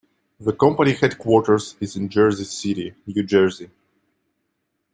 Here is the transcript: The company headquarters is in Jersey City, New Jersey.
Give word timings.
The 0.39 0.51
company 0.53 0.93
headquarters 0.93 1.75
is 1.79 1.95
in 1.95 2.09
Jersey 2.09 2.45
City, 2.45 2.95
New 3.05 3.21
Jersey. 3.21 3.69